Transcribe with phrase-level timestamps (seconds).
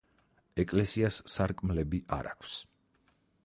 [0.63, 2.59] ეკლესიას სარკმლები არ აქვს.